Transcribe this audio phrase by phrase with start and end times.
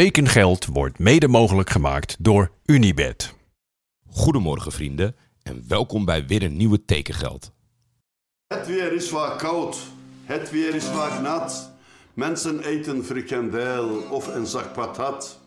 [0.00, 3.34] Tekengeld wordt mede mogelijk gemaakt door Unibed.
[4.06, 7.52] Goedemorgen vrienden en welkom bij weer een nieuwe Tekengeld.
[8.46, 9.78] Het weer is wat koud,
[10.24, 11.70] het weer is wat nat.
[12.14, 15.40] Mensen eten frikandel of een zak patat.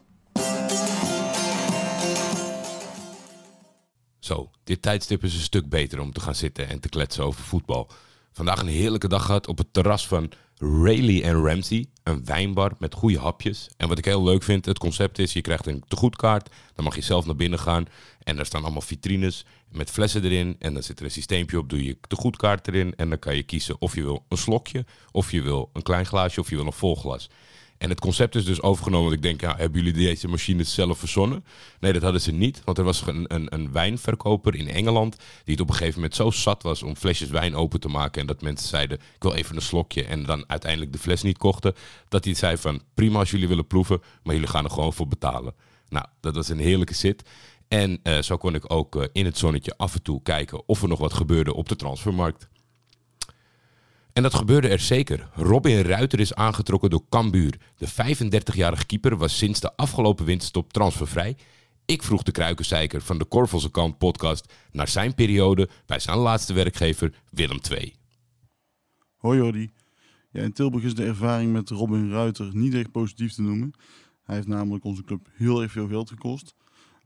[4.19, 7.43] Zo, dit tijdstip is een stuk beter om te gaan zitten en te kletsen over
[7.43, 7.89] voetbal.
[8.31, 11.85] Vandaag een heerlijke dag gehad op het terras van Rayleigh and Ramsey.
[12.03, 13.69] Een wijnbar met goede hapjes.
[13.77, 16.49] En wat ik heel leuk vind, het concept is, je krijgt een tegoedkaart.
[16.75, 17.85] Dan mag je zelf naar binnen gaan.
[18.23, 20.55] En daar staan allemaal vitrines met flessen erin.
[20.59, 22.95] En dan zit er een systeempje op, doe je tegoedkaart erin.
[22.95, 26.05] En dan kan je kiezen of je wil een slokje, of je wil een klein
[26.05, 27.29] glaasje, of je wil een vol glas.
[27.77, 29.05] En het concept is dus overgenomen.
[29.05, 31.45] Want ik denk, ja, hebben jullie deze machines zelf verzonnen?
[31.79, 32.61] Nee, dat hadden ze niet.
[32.63, 35.15] Want er was een, een, een wijnverkoper in Engeland.
[35.17, 38.21] die het op een gegeven moment zo zat was om flesjes wijn open te maken.
[38.21, 40.03] En dat mensen zeiden: Ik wil even een slokje.
[40.03, 41.73] En dan uiteindelijk de fles niet kochten.
[42.07, 44.01] Dat hij zei: van prima als jullie willen proeven.
[44.23, 45.53] maar jullie gaan er gewoon voor betalen.
[45.89, 47.23] Nou, dat was een heerlijke zit.
[47.67, 50.81] En uh, zo kon ik ook uh, in het zonnetje af en toe kijken of
[50.81, 52.47] er nog wat gebeurde op de transfermarkt.
[54.17, 55.29] En dat gebeurde er zeker.
[55.33, 57.59] Robin Ruiter is aangetrokken door Cambuur.
[57.77, 61.37] De 35-jarige keeper was sinds de afgelopen winterstop transfervrij.
[61.85, 66.53] Ik vroeg de kruikenzeiker van de Korvelse Kant podcast naar zijn periode bij zijn laatste
[66.53, 67.95] werkgever Willem II.
[69.17, 69.71] Hoi Jordi.
[70.31, 73.71] Ja, in Tilburg is de ervaring met Robin Ruiter niet echt positief te noemen.
[74.23, 76.55] Hij heeft namelijk onze club heel erg veel geld gekost.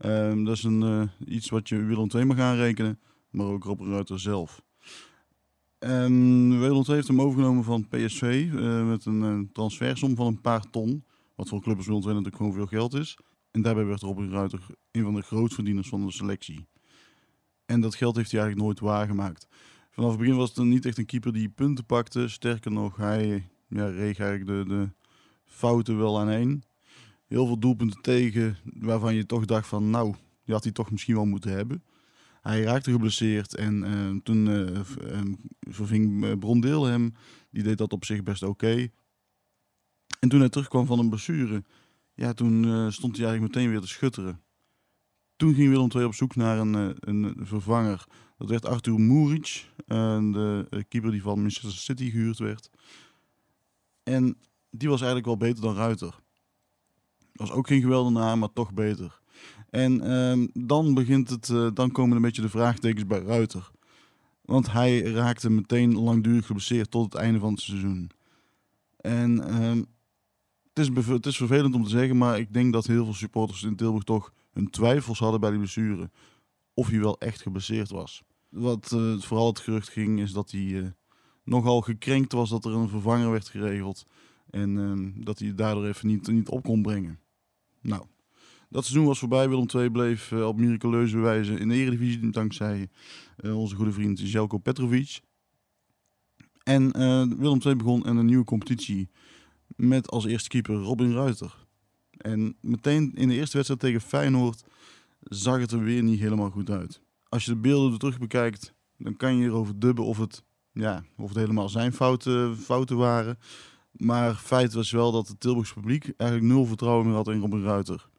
[0.06, 1.04] Um, dat is een, uh,
[1.36, 4.62] iets wat je Willem II mag aanrekenen, maar ook Robin Ruiter zelf.
[5.84, 10.70] Um, Willem heeft hem overgenomen van PSV uh, met een, een, transfersom van een paar
[10.70, 11.04] ton.
[11.36, 13.18] Wat voor Willem II natuurlijk gewoon veel geld is.
[13.52, 16.68] En daarbij werd Robin Ruiter een van de grootverdieners van de selectie.
[17.66, 19.48] En dat geld heeft hij eigenlijk nooit waargemaakt.
[19.92, 22.28] Vanaf het begin was het niet echt een keeper die punten pakte.
[22.28, 24.90] Sterker nog, hij ja, reeg eigenlijk de, de
[25.46, 26.64] fouten wel aan één.
[27.28, 31.16] Heel veel doelpunten tegen waarvan je toch dacht van nou, die had hij toch misschien
[31.16, 31.84] wel moeten hebben.
[32.42, 34.80] Hij raakte geblesseerd en uh, toen uh,
[35.60, 37.14] verving uh, Brondeel hem.
[37.50, 38.88] Die deed dat op zich best oké.
[40.20, 41.64] En toen hij terugkwam van een blessure,
[42.14, 44.42] ja, toen stond hij eigenlijk meteen weer te schutteren.
[45.36, 48.06] Toen ging Willem II op zoek naar een, een vervanger.
[48.38, 52.70] Dat werd Arthur Muric, de keeper die van Manchester City gehuurd werd.
[54.04, 54.38] En
[54.70, 56.20] die was eigenlijk wel beter dan Ruiter.
[57.34, 59.21] Was ook geen geweldige naam, maar toch beter.
[59.72, 63.72] En uh, dan, begint het, uh, dan komen een beetje de vraagtekens bij Ruiter.
[64.42, 68.12] Want hij raakte meteen langdurig geblesseerd tot het einde van het seizoen.
[68.98, 69.82] En uh,
[70.74, 73.64] het, is het is vervelend om te zeggen, maar ik denk dat heel veel supporters
[73.64, 76.10] in Tilburg toch hun twijfels hadden bij die blessure.
[76.74, 78.24] Of hij wel echt geblesseerd was.
[78.50, 80.88] Wat uh, vooral het gerucht ging, is dat hij uh,
[81.44, 84.06] nogal gekrenkt was dat er een vervanger werd geregeld.
[84.50, 87.20] En ehm, dat hij daardoor even niet, niet op kon brengen.
[87.82, 88.04] Nou,
[88.72, 89.50] dat seizoen was voorbij.
[89.50, 92.90] Willem II bleef uh, op miraculeuze wijze in de Eredivisie dankzij
[93.42, 95.22] uh, onze goede vriend Jelko Petrovic.
[96.64, 99.10] En uh, Willem II begon in een nieuwe competitie
[99.76, 101.68] met als eerste keeper Robin Ruiter.
[102.18, 104.64] En meteen in de eerste wedstrijd tegen Feyenoord
[105.20, 107.02] zag het er weer niet helemaal goed uit.
[107.30, 110.44] Als je de beelden er terug bekijkt, dan kan je erover dubben of het,
[110.74, 113.38] ja, of het helemaal zijn fouten, fouten waren.
[113.92, 117.64] Maar feit was wel dat het Tilburgs publiek eigenlijk nul vertrouwen meer had in Robin
[117.64, 118.10] Ruiter.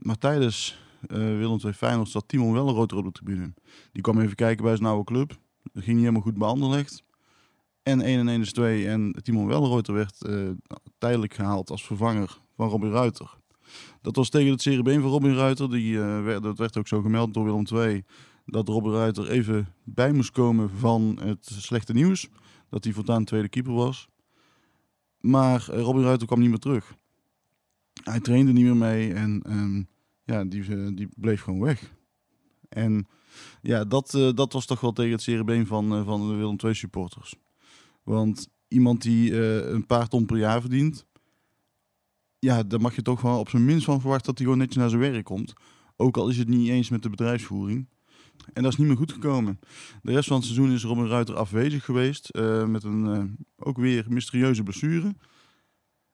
[0.00, 3.54] Maar tijdens uh, Willem II Feyenoord zat Timon Welleroter op de tribune.
[3.92, 5.28] Die kwam even kijken bij zijn oude club.
[5.62, 7.02] Dat ging niet helemaal goed Anderlecht.
[7.82, 8.88] En 1 en 1 is 2.
[8.88, 10.50] En Timon Welleroter werd uh,
[10.98, 13.38] tijdelijk gehaald als vervanger van Robin Ruiter.
[14.02, 15.70] Dat was tegen het cerebeen van Robin Ruiter.
[15.70, 18.04] Die, werd, dat werd ook zo gemeld door Willem II.
[18.46, 22.28] Dat Robin Ruiter even bij moest komen van het slechte nieuws.
[22.68, 24.08] Dat hij voortaan tweede keeper was.
[25.20, 26.98] Maar Robin Ruiter kwam niet meer terug
[28.02, 29.88] hij trainde niet meer mee en um,
[30.24, 31.92] ja, die, die bleef gewoon weg.
[32.68, 33.08] En
[33.62, 36.56] ja, dat, uh, dat was toch wel tegen het cerebeen van, uh, van de Willem
[36.64, 37.34] II supporters.
[38.02, 41.06] Want iemand die een paar ton per jaar verdient,
[42.38, 44.76] ja, daar mag je toch wel op zijn minst van verwachten dat hij gewoon netjes
[44.76, 45.52] naar zijn werk komt.
[45.96, 47.88] Ook al is het niet eens met de bedrijfsvoering.
[48.52, 49.58] En dat is niet meer goed gekomen.
[50.02, 52.34] De rest van het seizoen is Robin Ruiter afwezig geweest.
[52.66, 55.14] met een ook weer mysterieuze blessure.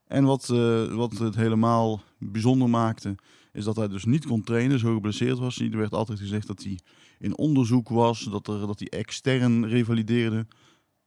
[0.07, 3.15] En wat, uh, wat het helemaal bijzonder maakte,
[3.53, 6.63] is dat hij dus niet kon trainen, zo geblesseerd was Er werd altijd gezegd dat
[6.63, 6.79] hij
[7.19, 10.47] in onderzoek was, dat, er, dat hij extern revalideerde.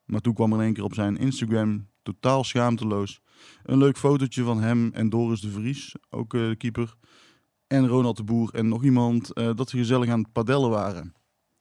[0.05, 3.21] Maar toen kwam er in één keer op zijn Instagram, totaal schaamteloos,
[3.63, 6.95] een leuk fotootje van hem en Doris de Vries, ook uh, de keeper.
[7.67, 11.13] En Ronald de Boer en nog iemand, uh, dat ze gezellig aan het padellen waren.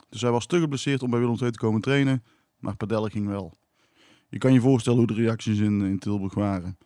[0.09, 2.25] Dus hij was te geblesseerd om bij Willem II te komen trainen,
[2.57, 3.59] maar padellen ging wel.
[4.29, 6.79] Je kan je voorstellen hoe de reacties in, in Tilburg waren.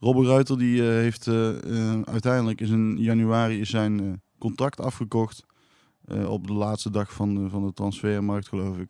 [0.00, 1.48] Robben Ruiter die, eh, heeft eh,
[1.92, 5.46] eh, uiteindelijk in januari is zijn contract afgekocht.
[6.26, 8.88] op de laatste dag van, de- van de transfermarkt, geloof ik.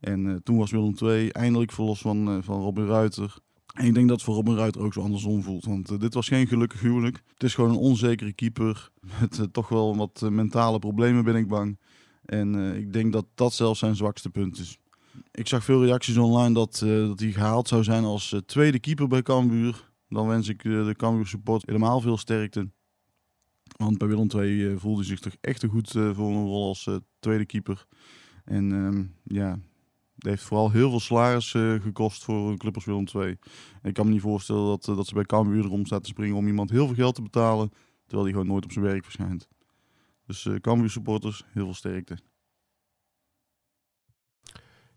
[0.00, 3.36] En toen was Willem II eindelijk verlost van, van Robin Ruiter.
[3.74, 5.64] En ik denk dat het voor Robin Ruiter ook zo andersom voelt.
[5.64, 7.22] Want dit was geen gelukkig huwelijk.
[7.32, 8.90] Het is gewoon een onzekere keeper.
[9.20, 11.78] Met toch wel wat mentale problemen, ben ik bang.
[12.24, 14.78] En ik denk dat dat zelfs zijn zwakste punt is.
[15.30, 19.22] Ik zag veel reacties online dat, dat hij gehaald zou zijn als tweede keeper bij
[19.22, 19.85] Cambuur.
[20.08, 22.70] Dan wens ik eh, de Cambuur support helemaal veel sterkte.
[23.76, 26.44] Want bij Willem II eh, voelde hij zich toch echt te goed eh, voor een
[26.44, 27.86] rol als tweede keeper.
[28.44, 29.04] En ehm,
[29.38, 29.50] ja,
[30.14, 31.50] het heeft vooral heel veel salaris
[31.82, 33.36] gekost voor een club als Willem II.
[33.82, 36.46] Ik kan me niet voorstellen dat, dat ze bij Cambuur erom staat te springen om
[36.46, 37.70] iemand heel veel geld te betalen.
[38.02, 39.48] Terwijl hij gewoon nooit op zijn werk verschijnt.
[40.26, 42.18] Dus eh Cambuur supporters, heel veel sterkte.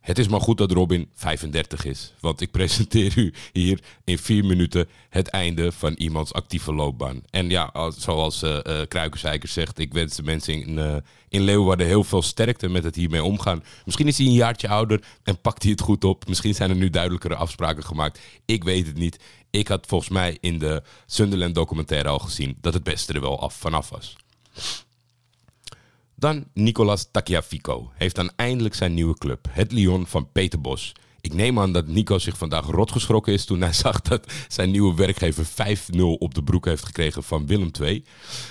[0.01, 2.13] Het is maar goed dat Robin 35 is.
[2.19, 7.21] Want ik presenteer u hier in vier minuten het einde van iemands actieve loopbaan.
[7.29, 8.43] En ja, als- zoals
[8.87, 10.95] Kruikenzeiker zegt, ik wens de mensen in, eh,
[11.29, 13.63] in Leeuwarden heel veel sterkte met het hiermee omgaan.
[13.85, 16.27] Misschien is hij een jaartje ouder en pakt hij het goed op.
[16.27, 18.19] Misschien zijn er nu duidelijkere afspraken gemaakt.
[18.45, 19.19] Ik weet het niet.
[19.49, 23.39] Ik had volgens mij in de Sunderland documentaire al gezien dat het beste er wel
[23.41, 24.15] af, vanaf was.
[26.19, 30.93] Dan Nicolas Tagliafico heeft dan eindelijk zijn nieuwe club, het Lyon van Peter Bos.
[31.21, 34.71] Ik neem aan dat Nico zich vandaag rot geschrokken is toen hij zag dat zijn
[34.71, 38.03] nieuwe werkgever 5-0 op de broek heeft gekregen van Willem II.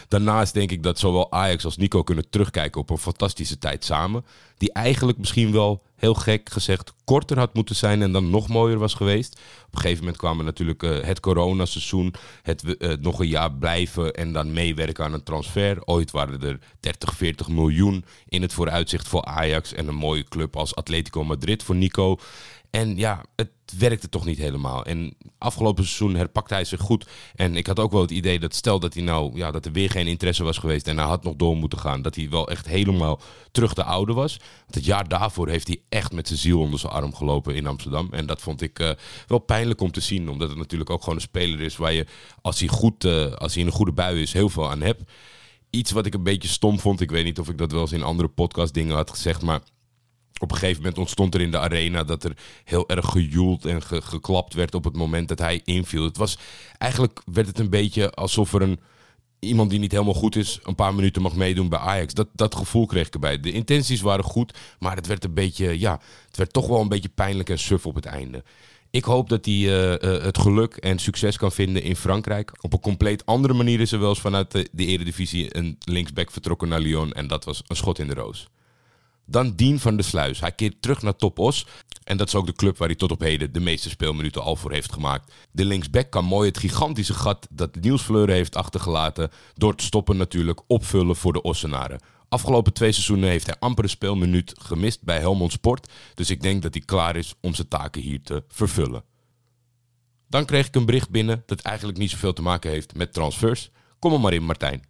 [0.09, 4.25] Daarnaast denk ik dat zowel Ajax als Nico kunnen terugkijken op een fantastische tijd samen.
[4.57, 8.79] Die eigenlijk misschien wel, heel gek gezegd, korter had moeten zijn en dan nog mooier
[8.79, 9.41] was geweest.
[9.67, 13.53] Op een gegeven moment kwam er natuurlijk eh, het coronaseizoen, het eh, nog een jaar
[13.53, 15.85] blijven en dan meewerken aan een transfer.
[15.85, 20.57] Ooit waren er 30, 40 miljoen in het vooruitzicht voor Ajax en een mooie club
[20.57, 22.17] als Atletico Madrid voor Nico.
[22.71, 24.85] En ja, het werkte toch niet helemaal.
[24.85, 27.07] En afgelopen seizoen herpakte hij zich goed.
[27.35, 29.73] En ik had ook wel het idee dat stel dat hij nou, ja, dat er
[29.73, 32.49] weer geen interesse was geweest en hij had nog door moeten gaan, dat hij wel
[32.49, 33.21] echt helemaal
[33.53, 34.37] terug de oude was.
[34.37, 37.67] Want het jaar daarvoor heeft hij echt met zijn ziel onder zijn arm gelopen in
[37.67, 38.09] Amsterdam.
[38.11, 38.91] En dat vond ik eh,
[39.27, 42.07] wel pijnlijk om te zien, omdat het natuurlijk ook gewoon een speler is waar je,
[42.43, 45.11] als hij, goed, eh, als hij in een goede bui is, heel veel aan hebt.
[45.71, 47.93] Iets wat ik een beetje stom vond, ik weet niet of ik dat wel eens
[47.93, 49.61] in andere podcast dingen had gezegd, maar
[50.39, 53.83] op een gegeven moment ontstond er in de arena dat er heel erg gejoeld en
[53.83, 56.05] ge- geklapt werd op het moment dat hij inviel.
[56.05, 56.39] Het was
[56.79, 58.81] eigenlijk werd het een beetje alsof er een
[59.39, 62.15] iemand die niet helemaal goed is een paar minuten mag meedoen bij Ajax.
[62.15, 63.41] Dat, dat gevoel kreeg ik erbij.
[63.41, 66.89] De intenties waren goed, maar het werd een beetje ja, het werd toch wel een
[66.89, 68.45] beetje pijnlijk en suf op het einde.
[68.91, 72.53] Ik hoop dat hij eh, eh, het geluk en succes kan vinden in Frankrijk.
[72.61, 76.31] Op een compleet andere manier is er wel eens vanuit de, de Eredivisie een linksback
[76.31, 77.13] vertrokken naar Lyon.
[77.13, 78.49] En dat was een schot in de roos.
[79.31, 80.41] Dan Dien van der Sluis.
[80.41, 81.67] Hij keert terug naar Top Os.
[82.05, 84.57] En dat is ook de club waar hij tot op heden de meeste speelminuten al
[84.57, 85.33] voor heeft gemaakt.
[85.51, 89.31] De linksback kan mooi het gigantische gat dat Niels Fleuren heeft achtergelaten...
[89.55, 92.01] door het stoppen natuurlijk opvullen voor de Ossenaren.
[92.29, 95.93] Afgelopen twee seizoenen heeft hij amper een speelminuut gemist bij Helmond Sport.
[96.15, 99.05] Dus ik denk dat hij klaar is om zijn taken hier te vervullen.
[100.29, 103.71] Dan kreeg ik een bericht binnen dat eigenlijk niet zoveel te maken heeft met transfers.
[103.99, 104.83] Kom er maar in, Martijn.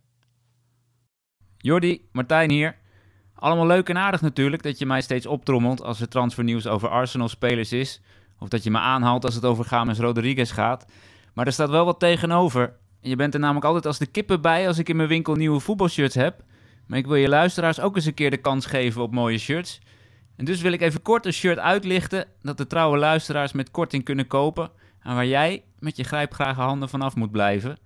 [1.57, 2.77] Jordi, Martijn hier.
[3.39, 7.73] Allemaal leuk en aardig natuurlijk dat je mij steeds optrommelt als er transfernieuws over Arsenal-spelers
[7.73, 8.01] is.
[8.39, 10.87] Of dat je me aanhaalt als het over James Rodriguez gaat.
[11.35, 12.77] Maar er staat wel wat tegenover.
[13.01, 15.61] Je bent er namelijk altijd als de kippen bij als ik in mijn winkel nieuwe
[15.61, 16.43] voetbalshirts heb.
[16.87, 19.81] Maar ik wil je luisteraars ook eens een keer de kans geven op mooie shirts.
[20.37, 24.05] En dus wil ik even kort een shirt uitlichten dat de trouwe luisteraars met korting
[24.05, 24.71] kunnen kopen.
[25.03, 27.79] En waar jij met je grijpgrage handen vanaf moet blijven.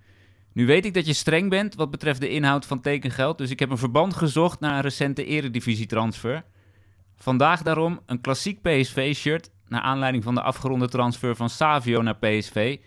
[0.53, 3.59] Nu weet ik dat je streng bent wat betreft de inhoud van tekengeld, dus ik
[3.59, 6.43] heb een verband gezocht naar een recente eredivisietransfer.
[7.15, 12.79] Vandaag daarom een klassiek PSV-shirt, naar aanleiding van de afgeronde transfer van Savio naar PSV.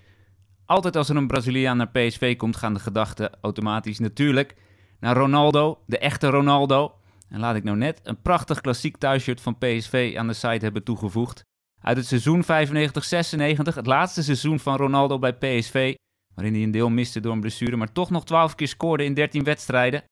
[0.67, 4.55] Altijd als er een Braziliaan naar PSV komt, gaan de gedachten automatisch natuurlijk
[5.01, 6.95] naar Ronaldo, de echte Ronaldo.
[7.29, 10.85] En laat ik nou net een prachtig klassiek thuisshirt van PSV aan de site hebben
[10.85, 11.43] toegevoegd.
[11.81, 12.47] Uit het seizoen 95-96,
[13.75, 15.95] het laatste seizoen van Ronaldo bij PSV
[16.37, 19.15] waarin hij een deel miste door een blessure, maar toch nog 12 keer scoorde in
[19.15, 20.03] 13 wedstrijden.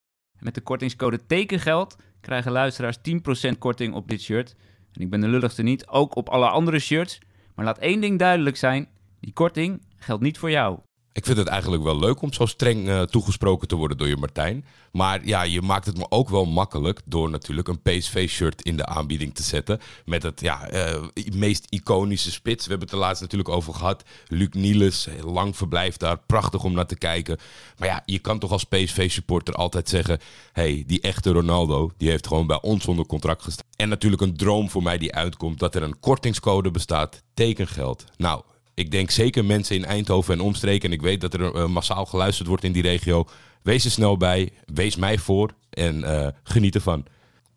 [0.41, 4.55] Met de kortingscode tekengeld krijgen luisteraars 10% korting op dit shirt.
[4.93, 7.19] En ik ben de lulligste niet, ook op alle andere shirts.
[7.55, 8.89] Maar laat één ding duidelijk zijn,
[9.21, 10.79] die korting geldt niet voor jou.
[11.15, 14.17] Ik vind het eigenlijk wel leuk om zo streng eh, toegesproken te worden door je
[14.17, 14.65] Martijn.
[14.93, 18.87] Maar ja, je maakt het me ook wel makkelijk door natuurlijk een PSV-shirt in de
[18.87, 19.81] aanbieding te zetten.
[20.05, 21.03] Met het ja, eh,
[21.33, 22.65] meest iconische spits.
[22.65, 24.05] We hebben het er laatst natuurlijk over gehad.
[24.27, 26.19] Luc Niels, lang verblijf daar.
[26.19, 27.39] Prachtig om naar te kijken.
[27.79, 30.19] Maar ja, je kan toch als PSV-supporter altijd zeggen...
[30.53, 33.67] hey, die echte Ronaldo, die heeft gewoon bij ons onder contract gestaan.
[33.77, 37.23] En natuurlijk een droom voor mij die uitkomt dat er een kortingscode bestaat.
[37.35, 38.05] Tekengeld.
[38.17, 38.43] Nou,
[38.75, 40.89] ik denk zeker mensen in Eindhoven en omstreken.
[40.89, 43.27] En ik weet dat er massaal geluisterd wordt in die regio.
[43.63, 44.53] Wees er snel bij.
[44.65, 45.55] Wees mij voor.
[45.71, 47.05] En geniet ervan.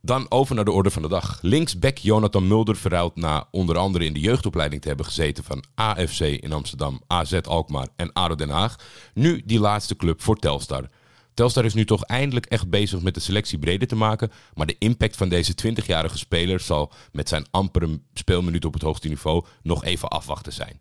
[0.02, 1.40] Dan over naar de orde van de dag.
[1.42, 6.20] Linksback Jonathan Mulder verruilt na onder andere in de jeugdopleiding te hebben gezeten van AFC
[6.20, 8.76] in Amsterdam, AZ Alkmaar en ADO Den Haag.
[9.14, 10.90] Nu die laatste club voor Telstar.
[11.34, 14.32] Telstar is nu toch eindelijk echt bezig met de selectie breder te maken.
[14.54, 19.08] Maar de impact van deze 20-jarige speler zal met zijn ampere speelminuut op het hoogste
[19.08, 20.80] niveau nog even afwachten zijn.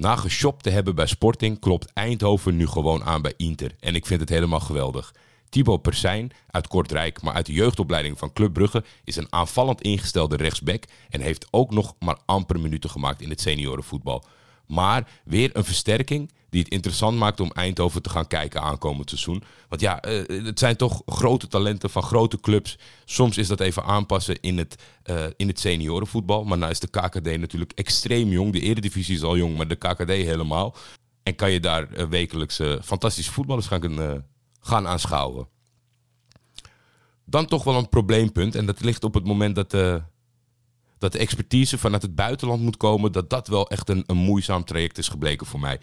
[0.00, 3.74] Na geshopt te hebben bij Sporting klopt Eindhoven nu gewoon aan bij Inter.
[3.80, 5.14] En ik vind het helemaal geweldig.
[5.48, 10.36] Thibaut Persijn uit Kortrijk, maar uit de jeugdopleiding van Club Brugge, is een aanvallend ingestelde
[10.36, 14.24] rechtsback en heeft ook nog maar amper minuten gemaakt in het seniorenvoetbal.
[14.70, 19.42] Maar weer een versterking die het interessant maakt om Eindhoven te gaan kijken aankomend seizoen.
[19.68, 22.78] Want ja, uh, het zijn toch grote talenten van grote clubs.
[23.04, 26.44] Soms is dat even aanpassen in het, uh, in het seniorenvoetbal.
[26.44, 28.52] Maar nou is de KKD natuurlijk extreem jong.
[28.52, 30.76] De Eredivisie is al jong, maar de KKD helemaal.
[31.22, 34.24] En kan je daar uh, wekelijks fantastische voetballers gaan,
[34.60, 35.48] gaan aanschouwen.
[37.24, 38.54] Dan toch wel een probleempunt.
[38.54, 39.72] En dat ligt op het moment dat,
[41.00, 43.12] dat de expertise vanuit het buitenland moet komen.
[43.12, 45.80] Dat dat wel echt een, een moeizaam traject is gebleken voor mij.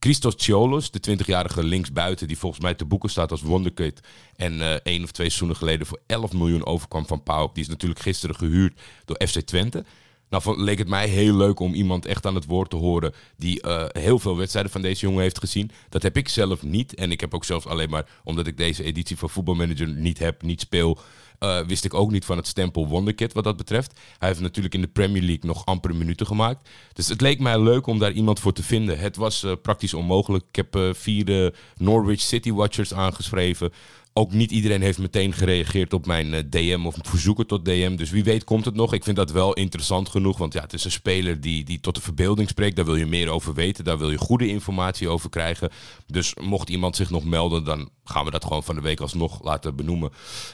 [0.00, 4.00] Christos Tsiolos, de 20-jarige linksbuiten die volgens mij te boeken staat als wonderkid.
[4.36, 7.54] En uh, één of twee seizoenen geleden voor 11 miljoen overkwam van PAOK.
[7.54, 9.84] Die is natuurlijk gisteren gehuurd door FC Twente.
[10.28, 13.66] Nou leek het mij heel leuk om iemand echt aan het woord te horen die
[13.66, 15.70] uh, heel veel wedstrijden van deze jongen heeft gezien.
[15.88, 16.94] Dat heb ik zelf niet.
[16.94, 20.42] En ik heb ook zelfs alleen maar, omdat ik deze editie van Voetbalmanager niet heb,
[20.42, 20.98] niet speel,
[21.40, 24.00] uh, wist ik ook niet van het stempel Wonderkid wat dat betreft.
[24.18, 26.68] Hij heeft natuurlijk in de Premier League nog amper minuten gemaakt.
[26.92, 28.98] Dus het leek mij leuk om daar iemand voor te vinden.
[28.98, 30.44] Het was uh, praktisch onmogelijk.
[30.48, 33.72] Ik heb vier Norwich City Watchers aangeschreven
[34.18, 37.96] ook niet iedereen heeft meteen gereageerd op mijn eh, DM of verzoeken tot DM.
[37.96, 38.92] Dus wie weet komt het nog.
[38.92, 40.38] Ik vind dat wel interessant genoeg.
[40.38, 42.76] Want ja, het is een speler die, die tot de verbeelding spreekt.
[42.76, 43.84] Daar wil je meer over weten.
[43.84, 45.70] Daar wil je goede informatie over krijgen.
[46.06, 49.42] Dus mocht iemand zich nog melden, dan gaan we dat gewoon van de week alsnog
[49.44, 50.10] laten benoemen.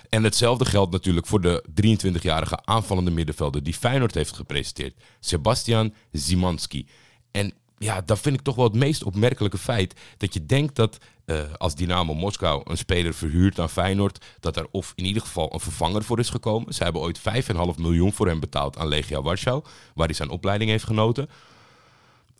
[0.09, 4.95] En hetzelfde geldt natuurlijk voor de 23-jarige aanvallende middenvelder die Feyenoord heeft gepresenteerd.
[5.21, 6.87] Sebastian Zimanski.
[7.31, 9.95] En ja, dat vind ik toch wel het meest opmerkelijke feit.
[10.17, 14.67] Dat je denkt dat uh, als Dynamo Moskou een speler verhuurt aan Feyenoord, dat er
[14.71, 16.75] of in ieder geval een vervanger voor is gekomen.
[16.75, 17.25] Ze hebben ooit 5,5
[17.77, 19.63] miljoen voor hem betaald aan Legia Warschau,
[19.95, 21.29] waar hij zijn opleiding heeft genoten.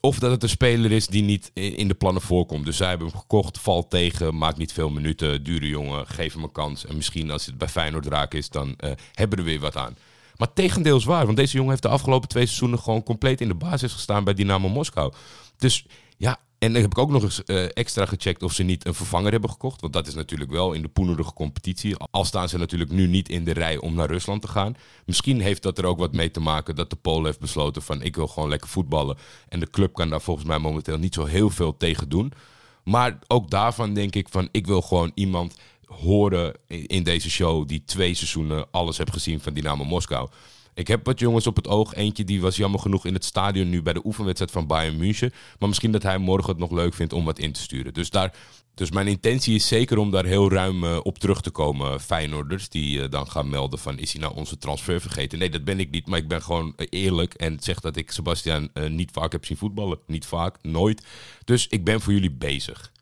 [0.01, 2.65] Of dat het een speler is die niet in de plannen voorkomt.
[2.65, 6.43] Dus zij hebben hem gekocht, valt tegen, maakt niet veel minuten, dure jongen, geef hem
[6.43, 6.87] een kans.
[6.87, 9.77] En misschien als het bij Feyenoord raak is, dan uh, hebben we er weer wat
[9.77, 9.97] aan.
[10.37, 13.49] Maar tegendeel is waar, want deze jongen heeft de afgelopen twee seizoenen gewoon compleet in
[13.49, 15.13] de basis gestaan bij Dynamo Moskou.
[15.57, 15.87] Dus
[16.17, 18.95] ja, en dan heb ik ook nog eens uh, extra gecheckt of ze niet een
[18.95, 19.81] vervanger hebben gekocht.
[19.81, 21.97] Want dat is natuurlijk wel in de poenerige competitie.
[22.11, 24.75] Al staan ze natuurlijk nu niet in de rij om naar Rusland te gaan.
[25.07, 28.03] Misschien heeft dat er ook wat mee te maken dat de Pool heeft besloten van
[28.03, 29.17] ik wil gewoon lekker voetballen.
[29.49, 32.33] En de club kan daar volgens mij momenteel niet zo heel veel tegen doen.
[32.85, 35.57] Maar ook daarvan denk ik van ik wil gewoon iemand
[36.01, 40.29] horen in deze show die twee seizoenen alles heb gezien van Dynamo Moskou.
[40.75, 41.95] Ik heb wat jongens op het oog.
[41.95, 45.33] Eentje die was jammer genoeg in het stadion nu bij de oefenwedstrijd van Bayern München.
[45.59, 47.95] Maar misschien dat hij morgen het nog leuk vindt om wat in te sturen.
[47.95, 48.35] Dus, daar,
[48.75, 52.01] dus mijn intentie is zeker om daar heel ruim uh, op terug te komen.
[52.01, 55.39] Feyenoorders die uh, dan gaan melden van is hij nou onze transfer vergeten?
[55.39, 56.07] Nee, dat ben ik niet.
[56.07, 59.99] Maar ik ben gewoon eerlijk en zeg dat ik Sebastian niet vaak heb zien voetballen.
[60.07, 61.07] Niet vaak, nooit.
[61.45, 62.93] Dus ik ben voor jullie bezig.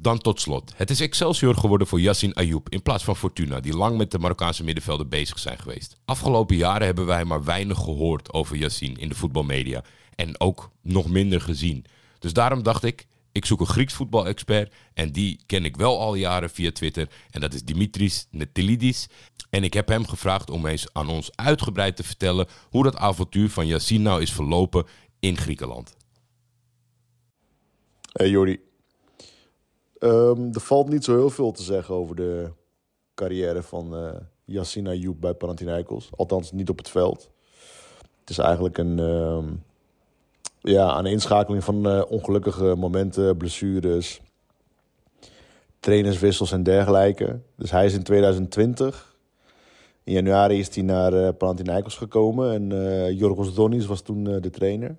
[0.00, 0.72] Dan tot slot.
[0.76, 4.18] Het is Excelsior geworden voor Yassin Ayoub in plaats van Fortuna, die lang met de
[4.18, 5.96] Marokkaanse middenvelden bezig zijn geweest.
[6.04, 9.84] Afgelopen jaren hebben wij maar weinig gehoord over Yassin in de voetbalmedia.
[10.14, 11.84] En ook nog minder gezien.
[12.18, 14.74] Dus daarom dacht ik, ik zoek een Grieks voetbalexpert.
[14.94, 17.08] En die ken ik wel al jaren via Twitter.
[17.30, 19.08] En dat is Dimitris Netilidis.
[19.50, 23.50] En ik heb hem gevraagd om eens aan ons uitgebreid te vertellen hoe dat avontuur
[23.50, 24.86] van Yassin nou is verlopen
[25.20, 25.96] in Griekenland.
[28.12, 28.60] Hey Jordi,
[30.06, 32.50] Um, er valt niet zo heel veel te zeggen over de
[33.14, 34.10] carrière van uh,
[34.44, 36.10] Yassine Ayoub bij Panathinaikos.
[36.16, 37.30] Althans, niet op het veld.
[38.20, 39.62] Het is eigenlijk een, um,
[40.60, 44.20] ja, een inschakeling van uh, ongelukkige momenten, blessures,
[45.80, 47.40] trainerswissels en dergelijke.
[47.56, 49.16] Dus hij is in 2020,
[50.04, 52.52] in januari is hij naar uh, Panathinaikos gekomen.
[52.52, 54.96] En uh, Jorgos Donis was toen de trainer.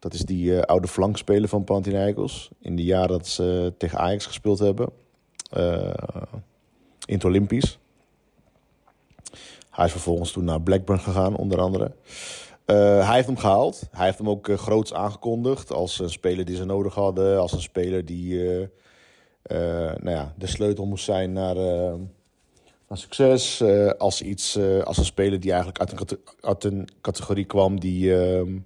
[0.00, 2.50] Dat is die uh, oude flankspeler van Panathinaikos.
[2.60, 4.90] In de jaren dat ze tegen Ajax gespeeld hebben.
[5.56, 5.92] Uh,
[7.04, 7.78] in het Olympisch.
[9.70, 11.92] Hij is vervolgens toen naar Blackburn gegaan, onder andere.
[12.64, 13.88] Hij heeft hem gehaald.
[13.90, 17.40] Hij heeft hem ook groots aangekondigd als een speler die ze nodig hadden.
[17.40, 18.38] Als een speler die
[19.48, 21.54] nou ja, de sleutel moest zijn naar,
[22.88, 23.62] naar succes.
[23.98, 28.58] als, iets, als een speler die eigenlijk uit een, uit een categorie kwam die ehm,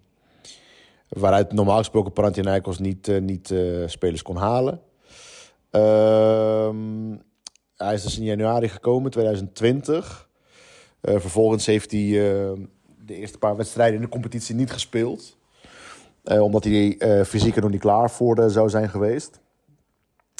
[1.15, 4.81] Waaruit normaal gesproken Panathinaikos niet, eh, niet eh, spelers kon halen.
[5.71, 7.17] Ehm,
[7.77, 10.29] hij is dus in januari gekomen, 2020.
[11.01, 12.01] Eh, vervolgens heeft hij
[12.99, 15.37] de eerste paar wedstrijden in de competitie niet gespeeld.
[16.25, 19.41] Omdat hij fysiek er nog niet klaar voor zou zijn geweest.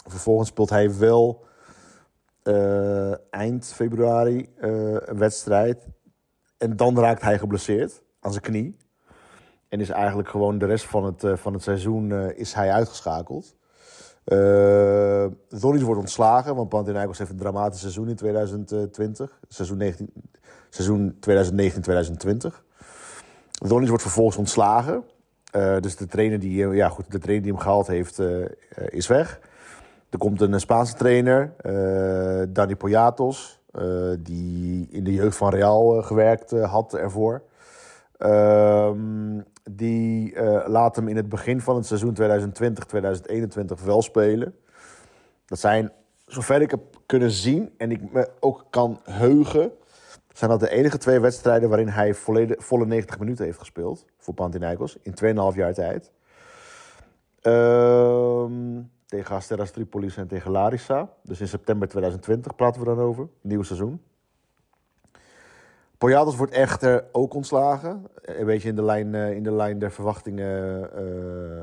[0.07, 1.45] Vervolgens speelt hij wel
[3.31, 5.87] eind februari een wedstrijd.
[6.59, 8.77] En dan raakt hij geblesseerd aan zijn knie.
[9.75, 12.73] En is eigenlijk gewoon de rest van het, eh, van het seizoen eh, is hij
[12.73, 13.55] uitgeschakeld.
[14.27, 19.39] Uh, wordt ontslagen, want Panathinaikos heeft een dramatisch seizoen in 2020.
[19.49, 20.13] Seizoen, 19
[20.71, 22.65] seizoen 2019-2020.
[23.51, 25.05] Donis wordt vervolgens ontslagen.
[25.81, 28.23] Dus de trainer, die, ja, goed, de trainer die hem gehaald heeft,
[28.89, 29.41] is weg.
[30.11, 31.53] Er komt een Spaanse trainer,
[32.53, 33.61] Dani Poyatos,
[34.19, 37.43] die in de jeugd van Real gewerkt had ervoor.
[38.25, 42.17] Um, die uh, laat hem in het begin van het seizoen
[43.81, 44.55] 2020-2021 wel spelen.
[45.47, 45.93] Dat zijn,
[46.27, 49.73] zover ik heb kunnen zien en ik me ook kan heugen,
[50.33, 52.15] zijn dat de enige twee wedstrijden waarin hij
[52.59, 55.15] volle 90 minuten heeft gespeeld voor Panathinaikos in
[55.53, 56.13] 2,5 jaar tijd.
[57.43, 58.45] Uh,
[59.07, 61.09] tegen Asteras Tripolis en tegen Larissa.
[61.23, 64.01] Dus in september 2020 praten we dan over, nieuw seizoen.
[66.05, 68.07] Poyatos wordt echter ook ontslagen.
[68.23, 71.63] Een beetje in de lijn, in de lijn der verwachtingen uh,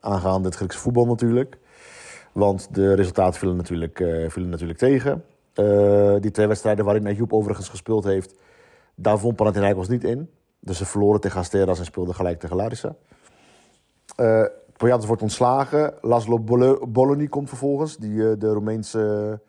[0.00, 1.58] aangaande het Griekse voetbal natuurlijk.
[2.32, 5.24] Want de resultaten vielen natuurlijk, uh, vielen natuurlijk tegen.
[6.22, 8.34] Die twee wedstrijden waarin Ayoub overigens gespeeld heeft...
[8.94, 10.30] daar vond Panathinaikos niet in.
[10.58, 12.94] Dus ze verloren tegen Asteras en speelden gelijk tegen Larissa.
[14.16, 14.44] Uh,
[14.76, 15.94] Poyatos wordt ontslagen.
[16.00, 16.38] Laszlo
[16.88, 17.96] Bologna komt vervolgens.
[17.96, 19.40] Die de Roemeense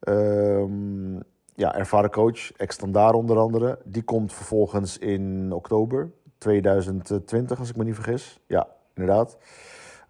[0.00, 1.18] ehm,
[1.56, 3.78] ja, ervaren coach, ex-standaard onder andere.
[3.84, 8.40] Die komt vervolgens in oktober 2020, als ik me niet vergis.
[8.46, 9.36] Ja, inderdaad.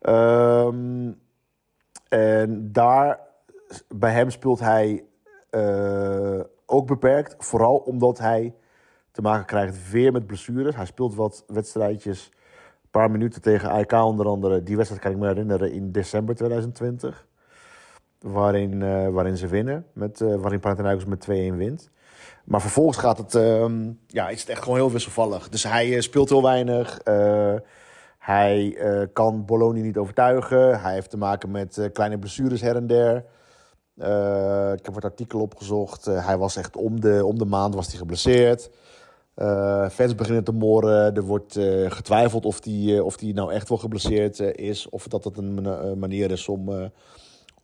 [0.02, 1.20] Um,
[2.08, 3.20] en daar,
[3.88, 5.04] bij hem speelt hij
[5.50, 7.34] uh, ook beperkt.
[7.38, 8.54] Vooral omdat hij
[9.10, 10.76] te maken krijgt weer met blessures.
[10.76, 12.30] Hij speelt wat wedstrijdjes,
[12.82, 14.62] een paar minuten tegen AEK onder andere.
[14.62, 17.26] Die wedstrijd kan ik me herinneren in december 2020
[18.32, 19.86] waarin, uh, waarin ze winnen.
[19.92, 21.90] Met, uh, waarin Panathinaikos met 2-1 wint.
[22.44, 23.66] Maar vervolgens gaat het, uh,
[24.06, 25.48] ja, is het echt gewoon heel wisselvallig.
[25.48, 27.00] Dus hij uh, speelt heel weinig.
[28.18, 28.78] hij
[29.12, 30.80] kan Bologna niet overtuigen.
[30.80, 33.16] Hij heeft te maken met kleine blessures her en der.
[34.74, 36.04] ik heb het artikel opgezocht.
[36.04, 38.70] hij was echt om de, om de maand was hij geblesseerd.
[39.90, 41.14] fans beginnen te moren.
[41.14, 41.58] Er wordt
[41.88, 44.88] getwijfeld of hij of die nou echt wel geblesseerd is.
[44.88, 46.90] Of dat het een manier is om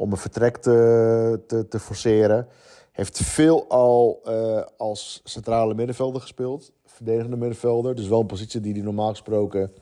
[0.03, 2.49] om een vertrek te, te, te forceren.
[2.93, 6.73] Heeft veel al uh, als centrale middenvelder gespeeld.
[6.85, 7.95] Verdedigende middenvelder.
[7.95, 9.73] Dus wel een positie die hij normaal gesproken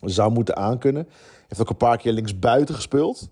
[0.00, 1.08] zou moeten aankunnen.
[1.48, 3.28] Heeft ook een paar keer linksbuiten gespeeld.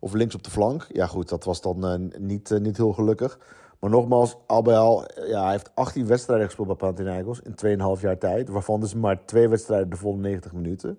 [0.00, 0.86] Of links op de flank.
[0.92, 3.38] Ja goed, dat was dan uh, niet, uh, niet heel gelukkig.
[3.80, 8.48] Maar nogmaals, al, ja, hij heeft 18 wedstrijden gespeeld bij Panathinaikos in 2,5 jaar tijd.
[8.48, 10.98] Waarvan dus maar twee wedstrijden de volle 90 minuten.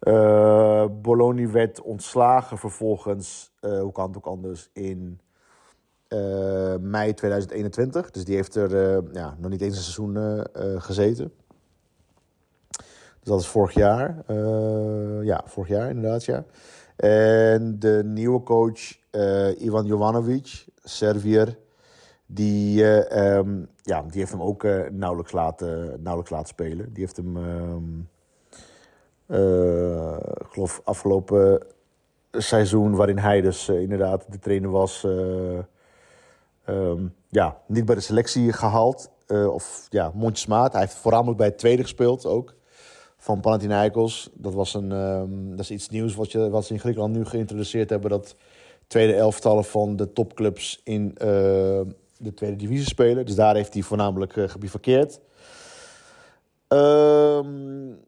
[0.00, 5.20] Uh, Bologna werd ontslagen vervolgens, uh, hoe kan het ook anders, in
[6.08, 8.10] uh, mei 2021.
[8.10, 10.46] Dus die heeft er ja, nog niet eens een seizoen
[10.80, 11.32] gezeten.
[13.20, 14.24] Dus dat is vorig jaar.
[15.24, 16.44] ja, vorig jaar inderdaad, ja.
[16.96, 18.98] En de nieuwe coach,
[19.58, 21.58] Ivan Jovanovic, Servier,
[22.26, 22.84] die,
[23.18, 26.92] um, ja, die heeft hem ook nauwelijks, laten, nauwelijks laten spelen.
[26.92, 27.36] Die heeft hem...
[27.36, 27.74] Uh,
[29.30, 31.66] ik geloof afgelopen
[32.32, 35.58] seizoen, waarin hij dus uh, inderdaad de trainer was, uh,
[36.68, 39.10] um, ja, niet bij de selectie gehaald.
[39.28, 40.72] of ja, mondjesmaat.
[40.72, 42.54] Hij heeft voornamelijk bij het tweede gespeeld ook.
[43.16, 44.30] Van Panathinaikos.
[44.32, 47.24] Dat, was een, um, dat is iets nieuws wat, je, wat ze in Griekenland nu
[47.24, 48.10] geïntroduceerd hebben.
[48.10, 48.36] Dat
[48.86, 53.26] tweede elftallen van de topclubs in de tweede divisie spelen.
[53.26, 55.20] Dus daar heeft hij voornamelijk gebivakkeerd.
[56.68, 57.98] Um,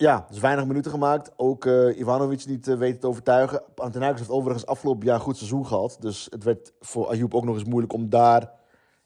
[0.00, 1.32] ja, dus weinig minuten gemaakt.
[1.36, 3.62] Ook uh, Ivanovic niet uh, weten te overtuigen.
[3.74, 5.96] Panathinaikos heeft overigens afgelopen jaar een goed seizoen gehad.
[6.00, 8.50] Dus het werd voor Ayoub ook nog eens moeilijk om daar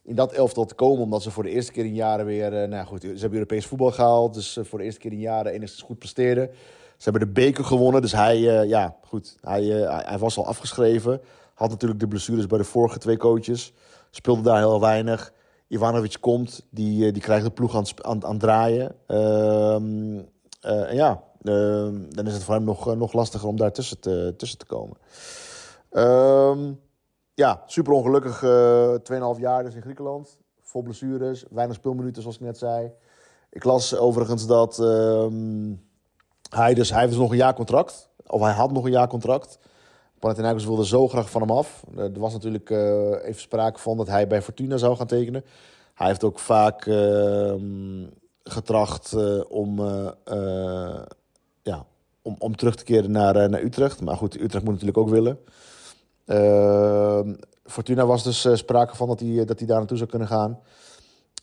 [0.02, 1.02] in dat elftal te komen.
[1.02, 2.62] Omdat ze voor de eerste keer in jaren weer...
[2.62, 4.35] Uh, nou goed, ze hebben Europees voetbal gehaald.
[4.35, 6.50] Dus voor de eerste keer in jaren enigszins goed presteerden.
[6.96, 8.00] Ze hebben de beker gewonnen.
[8.00, 9.37] Dus hij, ja, goed.
[9.40, 9.64] Hij,
[10.04, 11.20] hij was al afgeschreven.
[11.54, 13.72] Had natuurlijk de blessures bij de vorige twee coaches.
[14.11, 15.33] Speelde daar heel weinig.
[15.68, 16.66] Ivanovic komt.
[16.70, 18.94] Die, die krijgt de ploeg aan, het draaien.
[19.07, 20.33] Ehm
[20.64, 24.00] en ja, uh, dan is het voor hem nog, uh, nog lastiger om daar tussen
[24.00, 24.96] te, tussen te komen.
[25.90, 26.81] Um,
[27.35, 28.40] ja, super ongelukkig.
[29.35, 30.38] 2,5 jaar dus in Griekenland.
[30.62, 32.92] Vol blessures, weinig speelminuten zoals ik net zei.
[33.50, 35.72] Ik las overigens dat ehm,
[36.50, 38.09] hij, dus, hij heeft dus nog een jaar contract.
[38.27, 39.59] Of hij had nog een jaar contract.
[40.18, 41.85] Panathinaikos wilde zo graag van hem af.
[41.96, 45.44] Er was natuurlijk uh, even sprake van dat hij bij Fortuna zou gaan tekenen.
[45.94, 48.07] Hij heeft ook vaak ehm,
[48.44, 51.02] getracht uh, om, uh,
[51.62, 51.87] ja,
[52.22, 54.00] om, om terug te keren naar, naar Utrecht.
[54.00, 55.38] Maar goed, Utrecht moet natuurlijk ook willen.
[56.26, 60.61] Ehm, Fortuna was dus sprake van dat hij, dat hij daar naartoe zou kunnen gaan.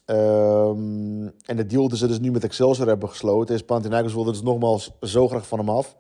[0.06, 3.64] Um, en de deal die ze dus nu met Excelsior hebben gesloten is...
[3.64, 5.96] Panathinaikos wilde dus nogmaals zo graag van hem af...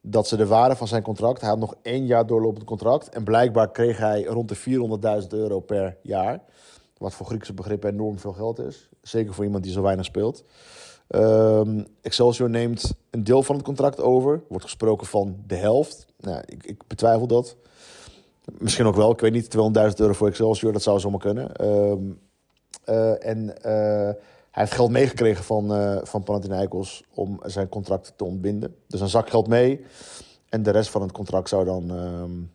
[0.00, 1.40] dat ze de waarde van zijn contract...
[1.40, 3.08] Hij had nog één jaar doorlopend contract...
[3.08, 4.56] en blijkbaar kreeg hij rond de
[5.22, 6.40] 400.000 euro per jaar...
[6.98, 8.88] wat voor Griekse begrippen enorm veel geld is.
[9.02, 10.44] Zeker voor iemand die zo weinig speelt.
[11.08, 14.42] Um, Excelsior neemt een deel van het contract over.
[14.48, 16.06] Wordt gesproken van de helft.
[16.20, 17.56] Nou, ik, ik betwijfel dat.
[18.58, 19.56] Misschien ook wel, ik weet niet.
[19.56, 21.66] 200.000 euro voor Excelsior, dat zou zomaar kunnen.
[21.66, 22.20] Um,
[22.88, 23.52] uh, en uh,
[24.50, 28.74] hij heeft geld meegekregen van, uh, van Panathinaikos om zijn contract te ontbinden.
[28.86, 29.84] Dus een zak geld mee.
[30.48, 32.50] En de rest van het contract zou dan um,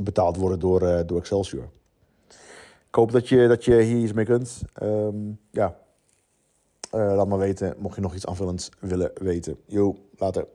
[0.00, 1.68] betaald worden door, door Excelsior.
[2.92, 4.62] Ik hoop dat je, dat je hier iets mee kunt.
[4.82, 5.76] Um, ja.
[6.90, 9.56] laat maar weten, mocht je nog iets aanvullends willen weten.
[9.66, 10.46] Jo, later.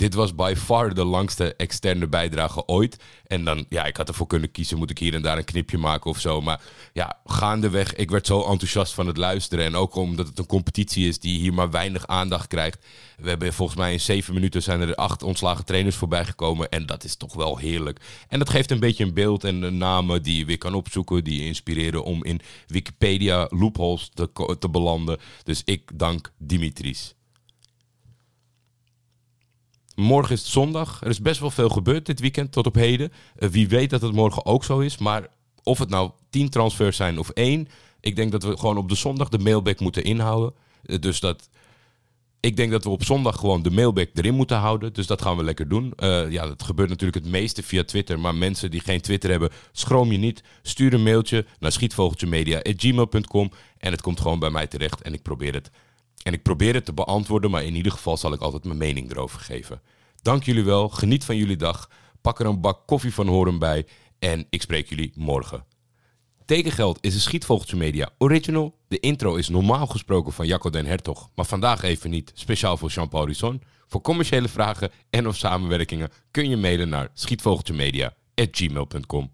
[0.00, 2.96] Dit was by far de langste externe bijdrage ooit.
[3.26, 5.78] En dan, ja, ik had ervoor kunnen kiezen, moet ik hier en daar een knipje
[5.78, 6.40] maken of zo.
[6.40, 6.60] Maar
[6.92, 9.64] ja, gaandeweg, ik werd zo enthousiast van het luisteren.
[9.64, 12.86] En ook omdat het een competitie is die hier maar weinig aandacht krijgt.
[13.16, 16.68] We hebben volgens mij in zeven minuten zijn er acht ontslagen trainers voorbij gekomen.
[16.68, 18.00] En dat is toch wel heerlijk.
[18.28, 21.24] En dat geeft een beetje een beeld en namen die je weer kan opzoeken.
[21.24, 25.18] Die je inspireren om in Wikipedia loopholes te, te belanden.
[25.44, 27.14] Dus ik dank Dimitris.
[30.00, 31.00] Morgen is het zondag.
[31.02, 33.12] Er is best wel veel gebeurd dit weekend tot op heden.
[33.38, 34.98] Uh, wie weet dat het morgen ook zo is.
[34.98, 35.26] Maar
[35.62, 37.68] of het nou tien transfers zijn of één.
[38.00, 40.54] Ik denk dat we gewoon op de zondag de mailback moeten inhouden.
[40.82, 41.48] Uh, dus dat.
[42.40, 44.92] Ik denk dat we op zondag gewoon de mailback erin moeten houden.
[44.92, 45.92] Dus dat gaan we lekker doen.
[45.96, 48.20] Uh, ja, dat gebeurt natuurlijk het meeste via Twitter.
[48.20, 50.42] Maar mensen die geen Twitter hebben, schroom je niet.
[50.62, 53.50] Stuur een mailtje naar schietvogeltjemedia.gmail.com.
[53.78, 55.02] En het komt gewoon bij mij terecht.
[55.02, 55.70] En ik probeer het
[56.22, 59.10] en ik probeer het te beantwoorden, maar in ieder geval zal ik altijd mijn mening
[59.10, 59.82] erover geven.
[60.22, 63.86] Dank jullie wel, geniet van jullie dag, pak er een bak koffie van horen bij
[64.18, 65.64] en ik spreek jullie morgen.
[66.44, 68.78] Tekengeld is een Schietvogeltje Media original.
[68.88, 72.88] De intro is normaal gesproken van Jacco den Hertog, maar vandaag even niet, speciaal voor
[72.88, 73.62] Jean-Paul Risson.
[73.86, 79.30] Voor commerciële vragen en of samenwerkingen kun je mailen naar schietvogeltjemedia.gmail.com.